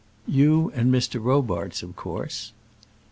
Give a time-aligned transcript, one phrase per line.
[0.25, 1.23] "You and Mr.
[1.23, 2.53] Robarts, of course."